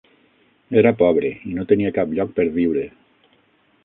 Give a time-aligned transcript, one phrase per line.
[0.81, 2.87] Era pobre i no tenia cap lloc per viure.